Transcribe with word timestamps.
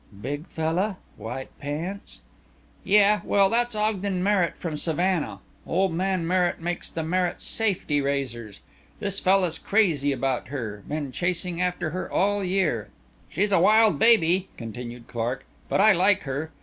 "Big 0.19 0.47
fella? 0.47 0.97
White 1.15 1.55
pants?" 1.59 2.21
"Yeah. 2.83 3.21
Well, 3.23 3.51
that's 3.51 3.75
Ogden 3.75 4.23
Merritt 4.23 4.57
from 4.57 4.75
Savannah. 4.75 5.37
Old 5.67 5.93
man 5.93 6.25
Merritt 6.25 6.59
makes 6.59 6.89
the 6.89 7.03
Merritt 7.03 7.39
safety 7.39 8.01
razors. 8.01 8.61
This 8.99 9.19
fella's 9.19 9.59
crazy 9.59 10.11
about 10.11 10.47
her. 10.47 10.81
Been 10.87 11.11
chasing 11.11 11.61
after 11.61 11.91
her 11.91 12.11
all 12.11 12.43
year. 12.43 12.89
"She's 13.29 13.51
a 13.51 13.59
wild 13.59 13.99
baby," 13.99 14.49
continued 14.57 15.07
Clark, 15.07 15.45
"but 15.69 15.79
I 15.79 15.91
like 15.91 16.21
her. 16.21 16.49